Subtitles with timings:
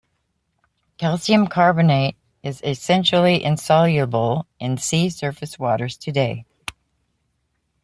[0.97, 6.47] Calcium carbonate is essentially insoluble in sea surface waters today.